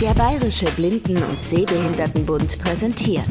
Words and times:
Der 0.00 0.12
Bayerische 0.12 0.66
Blinden- 0.72 1.22
und 1.22 1.42
Sehbehindertenbund 1.42 2.62
präsentiert 2.62 3.24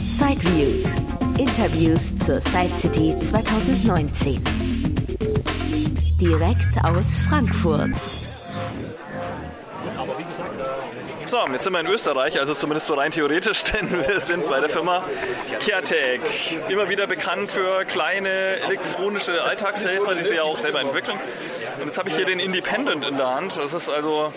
Sideviews. 0.00 0.96
Interviews 1.38 2.16
zur 2.18 2.40
Side 2.40 2.74
City 2.74 3.14
2019. 3.20 4.42
Direkt 6.18 6.82
aus 6.82 7.20
Frankfurt. 7.28 7.90
So, 11.26 11.38
jetzt 11.52 11.64
sind 11.64 11.72
wir 11.74 11.80
in 11.80 11.88
Österreich, 11.88 12.38
also 12.38 12.54
zumindest 12.54 12.86
so 12.86 12.94
rein 12.94 13.10
theoretisch, 13.10 13.62
denn 13.72 13.90
wir 13.90 14.20
sind 14.20 14.48
bei 14.48 14.60
der 14.60 14.70
Firma 14.70 15.04
CareTech. 15.60 16.58
Immer 16.70 16.88
wieder 16.88 17.06
bekannt 17.06 17.50
für 17.50 17.84
kleine 17.84 18.60
elektronische 18.60 19.42
Alltagshelfer, 19.42 20.14
die 20.14 20.24
sie 20.24 20.36
ja 20.36 20.42
auch 20.42 20.58
selber 20.58 20.80
entwickeln. 20.80 21.18
Und 21.80 21.86
jetzt 21.86 21.98
habe 21.98 22.08
ich 22.08 22.16
hier 22.16 22.24
den 22.24 22.38
Independent 22.38 23.04
in 23.04 23.18
der 23.18 23.34
Hand. 23.34 23.58
Das 23.58 23.74
ist 23.74 23.90
also 23.90 24.32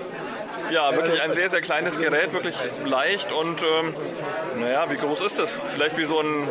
ja, 0.72 0.96
wirklich 0.96 1.22
ein 1.22 1.32
sehr, 1.32 1.50
sehr 1.50 1.62
kleines 1.62 1.98
Gerät, 2.00 2.34
wirklich 2.34 2.56
leicht 2.86 3.32
und 3.32 3.62
ähm, 3.62 3.94
naja, 4.60 4.90
wie 4.90 4.98
groß 4.98 5.22
ist 5.22 5.40
das? 5.40 5.58
Vielleicht 5.74 5.98
wie 5.98 6.06
so 6.06 6.20
ein, 6.20 6.48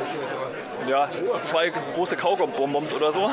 ja, 0.89 1.09
zwei 1.43 1.71
große 1.95 2.17
Kaugummi-Bonbons 2.17 2.93
oder 2.93 3.13
so. 3.13 3.31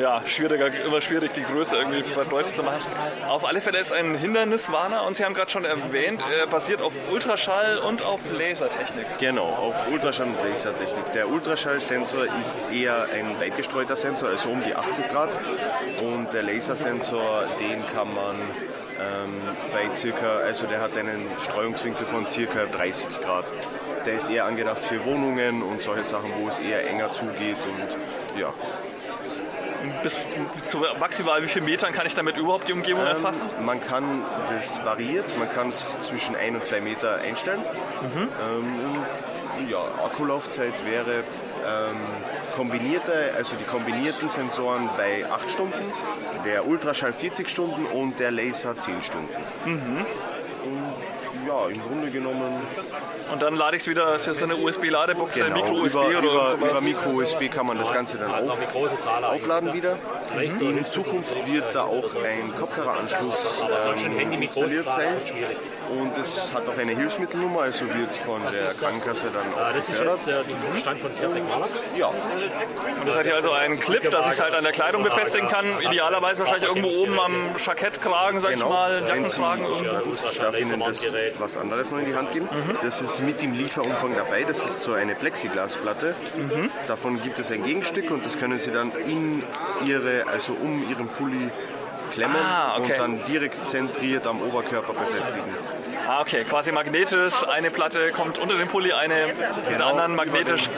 Ja, 0.00 0.22
schwieriger, 0.26 0.66
immer 0.84 1.00
schwierig, 1.00 1.32
die 1.32 1.42
Größe 1.42 1.76
irgendwie 1.76 2.02
deutlich 2.30 2.54
zu 2.54 2.62
machen. 2.62 2.80
Auf 3.28 3.46
alle 3.46 3.60
Fälle 3.60 3.78
ist 3.78 3.92
ein 3.92 4.16
Hinderniswarner 4.16 5.04
und 5.04 5.16
Sie 5.16 5.24
haben 5.24 5.34
gerade 5.34 5.50
schon 5.50 5.64
erwähnt, 5.64 6.22
er 6.28 6.46
basiert 6.46 6.80
auf 6.82 6.92
Ultraschall 7.10 7.78
und 7.78 8.04
auf 8.04 8.20
Lasertechnik. 8.32 9.06
Genau, 9.18 9.46
auf 9.46 9.88
Ultraschall 9.90 10.28
und 10.28 10.36
Lasertechnik. 10.48 11.12
Der 11.12 11.28
Ultraschallsensor 11.28 12.24
ist 12.24 12.72
eher 12.72 13.08
ein 13.12 13.38
weitgestreuter 13.40 13.96
Sensor, 13.96 14.30
also 14.30 14.50
um 14.50 14.62
die 14.62 14.74
80 14.74 15.08
Grad. 15.08 15.36
Und 16.02 16.32
der 16.32 16.42
Lasersensor, 16.42 17.44
den 17.60 17.86
kann 17.86 18.12
man 18.14 18.36
ähm, 19.00 19.34
bei 19.72 19.94
circa, 19.94 20.36
also 20.38 20.66
der 20.66 20.80
hat 20.80 20.96
einen 20.96 21.26
Streuungswinkel 21.40 22.06
von 22.06 22.28
circa 22.28 22.64
30 22.64 23.20
Grad. 23.20 23.46
Der 24.06 24.14
ist 24.14 24.28
eher 24.28 24.44
angedacht 24.44 24.84
für 24.84 25.04
Wohnungen 25.04 25.62
und 25.62 25.82
solche 25.82 26.04
Sachen, 26.04 26.30
wo 26.40 26.48
es 26.48 26.58
eher 26.58 26.88
enger 26.88 27.12
zugeht 27.12 27.56
und 27.66 28.40
ja. 28.40 28.52
Bis 30.02 30.18
zu 30.62 30.84
maximal 30.98 31.42
wie 31.42 31.48
viele 31.48 31.64
Metern 31.64 31.92
kann 31.92 32.06
ich 32.06 32.14
damit 32.14 32.36
überhaupt 32.36 32.68
die 32.68 32.72
Umgebung 32.72 33.02
ähm, 33.02 33.08
erfassen? 33.08 33.42
Man 33.64 33.80
kann, 33.84 34.22
das 34.48 34.84
variiert, 34.84 35.36
man 35.38 35.50
kann 35.50 35.68
es 35.68 35.98
zwischen 36.00 36.36
1 36.36 36.56
und 36.56 36.64
2 36.64 36.80
Meter 36.80 37.16
einstellen. 37.16 37.60
Mhm. 38.02 38.28
Ähm, 38.28 39.68
ja, 39.68 39.84
Akkulaufzeit 40.04 40.84
wäre 40.84 41.24
ähm, 41.66 41.96
kombinierte, 42.56 43.32
also 43.36 43.56
die 43.56 43.64
kombinierten 43.64 44.28
Sensoren 44.28 44.88
bei 44.96 45.24
8 45.30 45.50
Stunden, 45.50 45.92
der 46.44 46.66
Ultraschall 46.66 47.12
40 47.12 47.48
Stunden 47.48 47.86
und 47.86 48.18
der 48.18 48.30
Laser 48.30 48.76
10 48.76 49.02
Stunden. 49.02 49.28
Mhm. 49.64 50.06
Und 51.54 51.70
ja, 51.70 51.74
im 51.74 51.88
Grunde 51.88 52.10
genommen. 52.10 52.62
Und 53.32 53.42
dann 53.42 53.56
lade 53.56 53.76
ich 53.76 53.82
es 53.82 53.88
wieder, 53.88 54.14
ist 54.14 54.26
das 54.26 54.38
so 54.38 54.44
eine 54.44 54.56
USB-Ladebox, 54.56 55.34
genau, 55.34 55.56
Micro-USB 55.56 55.96
oder 55.96 56.18
über, 56.18 56.54
über 56.54 56.80
Micro-USB 56.80 57.50
kann 57.50 57.66
man 57.66 57.78
das 57.78 57.92
Ganze 57.92 58.18
dann 58.18 58.30
auf, 58.32 58.58
aufladen 59.24 59.72
wieder. 59.72 59.96
Mhm. 60.36 60.78
In 60.78 60.84
Zukunft 60.84 61.34
wird 61.46 61.74
da 61.74 61.84
auch 61.84 62.10
ein 62.16 62.54
Kopfhöreranschluss 62.58 63.48
ähm, 63.96 64.42
installiert 64.42 64.88
sein. 64.88 65.16
Und 65.90 66.16
es 66.18 66.52
hat 66.54 66.68
auch 66.68 66.78
eine 66.78 66.96
Hilfsmittelnummer, 66.96 67.62
also 67.62 67.84
wird 67.94 68.14
von 68.14 68.42
der 68.50 68.72
Krankenkasse 68.72 69.30
dann 69.32 69.52
auch 69.54 69.72
Das 69.74 69.88
ist 69.88 70.00
jetzt 70.00 70.26
der 70.26 70.44
Stand 70.78 71.00
von 71.00 71.14
Kertek 71.14 71.42
Ja. 71.96 72.08
Und 72.08 73.06
das 73.06 73.16
hat 73.16 73.26
hier 73.26 73.34
also 73.34 73.52
einen 73.52 73.78
Clip, 73.78 74.10
dass 74.10 74.26
ich 74.26 74.32
es 74.32 74.40
halt 74.40 74.54
an 74.54 74.64
der 74.64 74.72
Kleidung 74.72 75.02
befestigen 75.02 75.48
kann. 75.48 75.80
Idealerweise 75.80 76.40
wahrscheinlich 76.40 76.68
irgendwo 76.68 77.02
oben 77.02 77.18
am 77.20 77.54
Jackettkragen, 77.58 78.40
sag 78.40 78.52
genau. 78.52 78.66
ich 78.66 78.72
mal, 78.72 79.02
Jackenkragen. 79.06 79.64
Ich 80.30 80.38
darf 80.38 80.58
Ihnen 80.58 80.80
das 80.80 81.00
was 81.44 81.56
anderes 81.58 81.90
noch 81.90 81.98
in 81.98 82.06
die 82.06 82.14
Hand 82.14 82.32
geben. 82.32 82.46
Mhm. 82.46 82.78
Das 82.82 83.02
ist 83.02 83.22
mit 83.22 83.42
im 83.42 83.52
Lieferumfang 83.52 84.14
dabei. 84.14 84.44
Das 84.44 84.58
ist 84.64 84.80
so 84.80 84.94
eine 84.94 85.14
Plexiglasplatte. 85.14 86.14
Mhm. 86.36 86.70
Davon 86.86 87.22
gibt 87.22 87.38
es 87.38 87.50
ein 87.50 87.62
Gegenstück 87.64 88.10
und 88.10 88.24
das 88.24 88.38
können 88.38 88.58
Sie 88.58 88.70
dann 88.70 88.92
in 88.92 89.42
Ihre, 89.86 90.26
also 90.26 90.54
um 90.54 90.88
Ihren 90.88 91.08
Pulli 91.08 91.50
klemmen 92.12 92.36
ah, 92.36 92.78
okay. 92.78 92.92
und 92.92 92.98
dann 92.98 93.24
direkt 93.26 93.68
zentriert 93.68 94.26
am 94.26 94.40
Oberkörper 94.40 94.94
befestigen. 94.94 95.52
Ah, 96.06 96.20
okay, 96.20 96.44
quasi 96.44 96.72
magnetisch. 96.72 97.34
Eine 97.48 97.70
Platte 97.70 98.10
kommt 98.12 98.38
unter 98.38 98.56
den 98.56 98.68
Pulli, 98.68 98.92
eine 98.92 99.32
genau, 99.68 99.90
anderen 99.90 100.14
magnetisch 100.14 100.68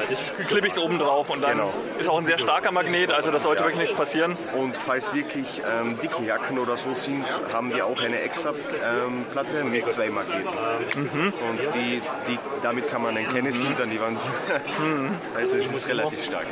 klippe 0.49 0.67
ich 0.67 0.73
es 0.73 0.79
oben 0.79 0.99
drauf 0.99 1.31
und 1.31 1.43
dann 1.43 1.53
genau. 1.53 1.75
ist 1.99 2.09
auch 2.09 2.19
ein 2.19 2.27
sehr 2.27 2.39
starker 2.39 2.73
Magnet, 2.73 3.13
also 3.13 3.31
da 3.31 3.41
sollte 3.41 3.63
ja. 3.63 3.67
wirklich 3.67 3.81
nichts 3.81 3.97
passieren. 3.97 4.35
Und 4.57 4.77
falls 4.77 5.13
wirklich 5.15 5.63
ähm, 5.69 5.99
dicke 6.01 6.23
Jacken 6.25 6.59
oder 6.59 6.77
so 6.77 6.95
sind, 6.95 7.25
haben 7.53 7.75
wir 7.75 7.87
auch 7.87 8.01
eine 8.03 8.21
extra 8.21 8.51
ähm, 8.51 9.25
Platte 9.33 9.65
mit 9.65 9.91
zwei 9.91 10.11
Magneten. 10.11 10.51
Mhm. 10.95 11.33
Und 11.49 11.75
die, 11.75 12.01
die, 12.29 12.39
damit 12.63 12.91
kann 12.91 13.03
man 13.03 13.17
ein 13.17 13.29
kleines 13.29 13.59
Kind 13.59 13.81
an 13.81 13.91
die 13.91 14.01
Wand. 14.01 14.21
Mhm. 14.79 15.17
also 15.35 15.57
es 15.57 15.73
ist 15.73 15.89
relativ 15.89 16.25
stark. 16.25 16.47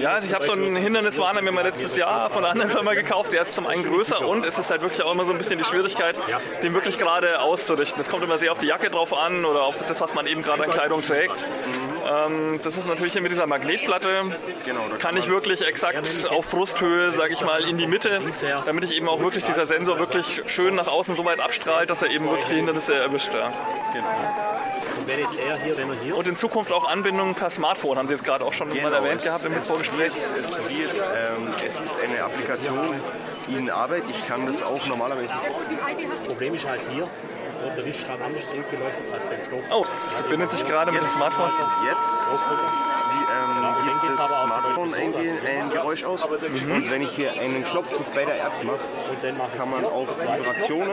Ja, 0.00 0.12
also 0.12 0.28
ich 0.28 0.34
habe 0.34 0.44
so 0.44 0.52
einen 0.52 0.76
Hinderniswarner 0.76 1.40
mir 1.42 1.52
mal 1.52 1.62
letztes 1.62 1.96
Jahr 1.96 2.28
von 2.28 2.44
einer 2.44 2.52
anderen 2.52 2.70
Firma 2.70 2.92
gekauft. 2.92 3.32
Der 3.32 3.42
ist 3.42 3.54
zum 3.54 3.66
einen 3.66 3.84
größer 3.84 4.26
und 4.26 4.44
es 4.44 4.58
ist 4.58 4.70
halt 4.70 4.82
wirklich 4.82 5.02
auch 5.02 5.12
immer 5.12 5.24
so 5.24 5.32
ein 5.32 5.38
bisschen 5.38 5.58
die 5.58 5.64
Schwierigkeit, 5.64 6.16
den 6.62 6.74
wirklich 6.74 6.98
gerade 6.98 7.40
auszurichten. 7.40 7.95
Es 7.98 8.08
kommt 8.08 8.22
immer 8.22 8.38
sehr 8.38 8.52
auf 8.52 8.58
die 8.58 8.66
Jacke 8.66 8.90
drauf 8.90 9.12
an 9.14 9.44
oder 9.44 9.62
auf 9.62 9.76
das, 9.86 10.00
was 10.00 10.14
man 10.14 10.26
eben 10.26 10.42
gerade 10.42 10.64
an 10.64 10.70
Kleidung 10.70 11.02
trägt. 11.02 11.46
Ähm, 12.06 12.60
das 12.62 12.76
ist 12.76 12.86
natürlich 12.86 13.12
hier 13.14 13.22
mit 13.22 13.32
dieser 13.32 13.46
Magnetplatte, 13.46 14.36
genau, 14.64 14.86
kann 14.98 15.16
ich 15.16 15.28
wirklich 15.28 15.66
exakt 15.66 16.26
auf 16.28 16.50
Brusthöhe, 16.50 17.12
sage 17.12 17.32
ich 17.32 17.44
mal, 17.44 17.62
in 17.68 17.78
die 17.78 17.86
Mitte, 17.86 18.20
damit 18.64 18.84
ich 18.84 18.96
eben 18.96 19.08
auch 19.08 19.20
wirklich 19.20 19.44
dieser 19.44 19.66
Sensor 19.66 19.98
wirklich 19.98 20.42
schön 20.46 20.74
nach 20.74 20.86
außen 20.86 21.16
so 21.16 21.24
weit 21.24 21.40
abstrahlt, 21.40 21.90
dass 21.90 22.02
er 22.02 22.10
eben 22.10 22.28
wirklich 22.28 22.48
die 22.48 22.56
Hindernisse 22.56 22.94
erwischt. 22.94 23.32
Ja. 23.34 23.52
Genau. 23.92 24.08
Und 26.16 26.26
in 26.26 26.36
Zukunft 26.36 26.72
auch 26.72 26.88
Anbindungen 26.88 27.34
per 27.34 27.50
Smartphone, 27.50 27.96
haben 27.96 28.08
Sie 28.08 28.14
jetzt 28.14 28.24
gerade 28.24 28.44
auch 28.44 28.52
schon 28.52 28.70
genau, 28.70 28.90
mal 28.90 28.94
erwähnt 28.94 29.22
gehabt 29.22 29.44
im 29.44 29.54
Vorgespräch. 29.62 30.12
Es, 30.38 30.58
wird, 30.58 30.96
ähm, 30.96 31.54
es 31.64 31.80
ist 31.80 31.96
eine 32.00 32.24
Applikation 32.24 33.00
in 33.48 33.70
Arbeit. 33.70 34.02
Ich 34.08 34.26
kann 34.26 34.46
das 34.46 34.62
auch 34.62 34.84
normalerweise. 34.86 35.32
Das 36.24 36.32
Problem 36.32 36.54
ist 36.54 36.66
halt 36.66 36.80
hier, 36.92 37.08
der 37.74 37.84
Lichtstrahl 37.84 38.20
anders 38.22 38.44
geleuchtet 38.50 39.12
als 39.12 39.24
beim 39.24 39.40
Stoff. 39.46 39.64
Oh, 39.72 39.84
das 40.04 40.14
verbindet 40.14 40.50
sich 40.50 40.64
gerade 40.66 40.92
mit 40.92 41.00
dem 41.00 41.08
Smartphone. 41.08 41.50
Jetzt 41.84 42.28
wie, 42.30 43.24
ähm, 43.36 44.00
gibt 44.02 44.18
das 44.18 44.40
Smartphone 44.40 44.94
ein, 44.94 45.14
ein 45.14 45.70
Geräusch 45.70 46.04
aus. 46.04 46.26
Mhm. 46.28 46.72
Und 46.72 46.90
wenn 46.90 47.02
ich 47.02 47.10
hier 47.10 47.32
einen 47.32 47.64
Knopfdruck 47.64 48.14
bei 48.14 48.24
der 48.24 48.36
App 48.36 48.64
mache, 48.64 48.78
kann 49.56 49.70
man 49.70 49.84
auch 49.84 50.06
Vibrationen 50.06 50.92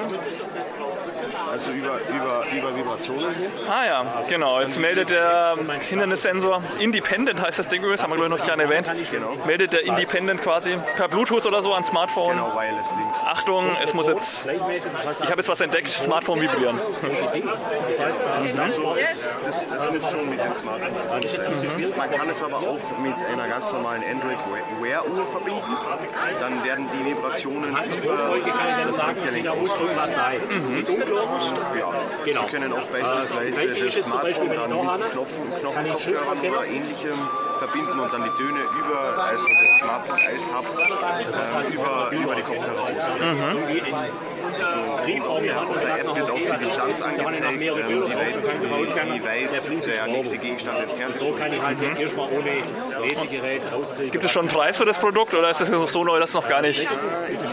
also 1.53 1.69
über, 1.69 2.00
über, 2.09 2.44
über 2.58 2.75
Vibrationen 2.75 3.36
hier. 3.36 3.50
Ah 3.69 3.86
ja, 3.86 4.06
genau. 4.28 4.59
Jetzt 4.59 4.80
meldet 4.80 5.12
der 5.12 5.56
Hindernissensor, 5.88 6.64
Independent 6.80 7.41
heißt 7.41 7.59
das 7.59 7.68
Ding 7.68 7.81
übrigens, 7.81 8.02
haben 8.02 8.12
wir 8.12 8.18
glaube 8.18 8.34
ich 8.34 8.40
noch 8.40 8.47
gar 8.47 8.58
nicht 8.58 8.69
erwähnt. 8.69 8.90
Genau. 9.12 9.34
Meldet 9.46 9.74
der 9.74 9.86
Independent 9.86 10.41
quasi 10.41 10.78
per 10.97 11.08
Bluetooth 11.08 11.46
oder 11.46 11.62
so 11.62 11.74
ans 11.74 11.88
Smartphone. 11.88 12.38
Genau, 12.38 12.56
Wireless 12.56 12.90
Link. 12.97 13.14
Achtung, 13.25 13.78
es 13.84 13.94
muss 13.94 14.08
jetzt, 14.08 14.46
ich 14.46 15.30
habe 15.30 15.38
jetzt 15.38 15.50
was 15.50 15.62
entdeckt, 15.62 15.90
Smartphone 15.90 16.41
vibrieren. 16.41 16.80
Das 17.02 18.06
heißt, 18.06 18.22
also 18.58 18.96
das, 19.46 19.68
das 19.68 19.91
muss 19.91 20.12
schon 20.12 20.30
mit 20.30 20.44
dem 20.44 20.53
Smartphone. 20.56 20.91
Mhm. 21.78 21.94
Man 21.96 22.12
kann 22.12 22.30
es 22.30 22.41
aber 22.41 22.58
auch 22.58 22.80
mit 23.00 23.14
einer 23.31 23.47
ganz 23.47 23.72
normalen 23.72 24.02
Android 24.03 24.40
Wear 24.81 25.06
Uhr 25.08 25.28
verbinden. 25.28 25.78
Dann 26.40 26.64
werden 26.64 26.90
die 26.94 27.06
Vibrationen 27.12 27.70
über 27.70 28.18
das 28.88 29.02
Handgelenk 29.03 29.47
ausgehen. 29.47 29.94
Mhm. 30.50 30.85
Ja. 31.78 31.94
Genau. 32.26 32.42
Sie 32.42 32.48
können 32.48 32.74
auch 32.74 32.86
beispielsweise 32.86 33.78
äh, 33.78 33.86
das 33.86 33.96
Smartphone 34.06 34.50
dann 34.50 34.70
mit 34.70 35.12
Knopfen, 35.12 35.54
Knochenkopfhörern 35.59 36.40
oder 36.40 36.66
ähnlichem 36.66 37.18
verbinden 37.58 38.00
und 38.00 38.14
dann 38.14 38.24
die 38.24 38.30
Töne 38.31 38.59
über 38.62 39.24
also 39.24 39.46
das 39.48 39.78
Smartphone 39.80 40.20
als 40.20 40.44
Hub 40.53 40.66
äh, 40.74 41.74
über, 41.74 42.12
über 42.12 42.36
die 42.36 42.42
Kopfhörer 42.42 42.84
aus. 42.84 42.98
Mhm. 43.20 43.46
So, 43.46 45.30
auf 45.30 45.80
der 45.80 46.00
App 46.00 46.16
wird 46.16 46.32
auch 46.32 46.36
die 46.36 46.66
Distanz 46.66 47.02
angezeigt, 47.02 47.44
ähm, 47.44 47.59
wie, 47.59 47.70
weit, 47.70 47.85
wie, 48.62 49.14
wie 49.14 49.23
weit 49.23 49.85
der 49.85 50.08
nächste 50.08 50.38
Gegenstand 50.38 50.79
entfernt 50.84 51.16
ist. 51.16 51.22
So 51.22 51.32
kann 51.34 51.53
ich 51.53 51.62
halt 51.62 51.79
mhm. 51.79 51.97
erstmal 51.97 52.29
ohne 52.29 53.08
Lesegerät 53.08 53.62
rauskriegen. 53.72 54.12
Gibt 54.12 54.23
es 54.23 54.32
schon 54.32 54.47
einen 54.47 54.56
Preis 54.56 54.78
für 54.78 54.85
das 54.85 55.00
Produkt 55.00 55.34
oder 55.34 55.50
ist 55.50 55.62
das 55.62 55.70
noch 55.70 55.88
so 55.88 56.03
neu, 56.03 56.20
dass 56.20 56.34
noch 56.34 56.47
gar 56.47 56.62
nicht? 56.62 56.88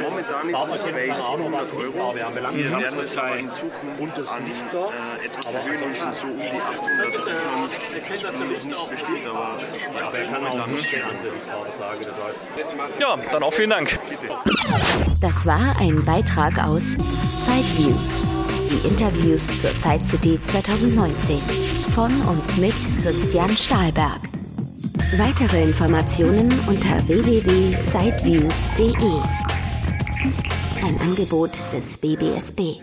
Momentan 0.00 0.48
ist 0.48 0.74
es 0.74 0.82
bei 0.82 1.14
700 1.14 1.74
Euro. 1.74 2.14
Wir 2.14 2.80
werden 2.80 2.98
es 3.00 3.16
aber 3.16 3.36
in 3.36 3.52
Zukunft 3.52 3.79
an 3.80 4.44
äh, 4.46 5.24
etwas 5.24 5.54
erhöhen 5.54 5.88
müssen, 5.90 6.14
so 6.14 6.26
um 6.26 6.36
die 6.38 6.60
800. 6.60 7.14
Das 7.14 7.26
ist 7.26 8.38
noch 8.38 8.46
nicht, 8.46 8.64
noch 8.70 8.90
nicht 8.90 8.90
bestimmt, 8.90 9.26
aber 9.26 9.58
ja, 9.94 10.10
wer 10.12 10.24
kann 10.26 10.46
auch 10.46 10.66
nicht 10.66 10.94
andere 11.02 11.34
Lichtfarbe 11.34 11.72
sagen. 11.72 12.00
Das 12.04 12.16
heißt. 12.22 12.38
Ja, 12.98 13.16
dann 13.32 13.42
auch 13.42 13.52
vielen 13.52 13.70
Dank. 13.70 13.98
Das 15.20 15.46
war 15.46 15.76
ein 15.80 16.04
Beitrag 16.04 16.58
aus 16.62 16.96
Sideviews, 17.44 18.20
die 18.70 18.86
Interviews 18.86 19.46
zur 19.60 19.72
Side 19.72 20.04
City 20.04 20.38
2019 20.44 21.40
von 21.94 22.20
und 22.22 22.58
mit 22.58 22.74
Christian 23.02 23.56
Stahlberg. 23.56 24.20
Weitere 25.18 25.62
Informationen 25.64 26.52
unter 26.68 27.06
www.sideviews.de. 27.08 28.94
Ein 30.86 31.00
Angebot 31.00 31.58
des 31.72 31.98
BBSB. 31.98 32.80